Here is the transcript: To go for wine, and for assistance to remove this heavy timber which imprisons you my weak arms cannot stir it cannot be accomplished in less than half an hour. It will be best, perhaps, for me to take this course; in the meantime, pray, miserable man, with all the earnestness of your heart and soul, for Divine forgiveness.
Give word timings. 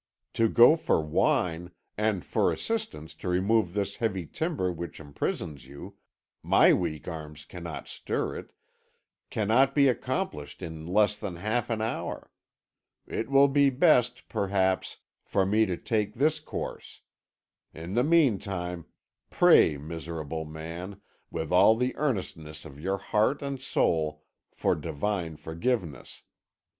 To 0.33 0.49
go 0.49 0.75
for 0.77 0.99
wine, 0.99 1.69
and 1.95 2.25
for 2.25 2.51
assistance 2.51 3.13
to 3.13 3.29
remove 3.29 3.75
this 3.75 3.97
heavy 3.97 4.25
timber 4.25 4.71
which 4.71 4.99
imprisons 4.99 5.67
you 5.67 5.95
my 6.41 6.73
weak 6.73 7.07
arms 7.07 7.45
cannot 7.45 7.87
stir 7.87 8.35
it 8.37 8.51
cannot 9.29 9.75
be 9.75 9.87
accomplished 9.87 10.63
in 10.63 10.87
less 10.87 11.19
than 11.19 11.35
half 11.35 11.69
an 11.69 11.81
hour. 11.83 12.31
It 13.05 13.29
will 13.29 13.47
be 13.47 13.69
best, 13.69 14.27
perhaps, 14.27 14.97
for 15.23 15.45
me 15.45 15.67
to 15.67 15.77
take 15.77 16.15
this 16.15 16.39
course; 16.39 17.01
in 17.71 17.93
the 17.93 18.03
meantime, 18.03 18.87
pray, 19.29 19.77
miserable 19.77 20.45
man, 20.45 20.99
with 21.29 21.51
all 21.51 21.75
the 21.75 21.95
earnestness 21.95 22.65
of 22.65 22.79
your 22.79 22.97
heart 22.97 23.43
and 23.43 23.61
soul, 23.61 24.23
for 24.51 24.73
Divine 24.73 25.35
forgiveness. 25.37 26.23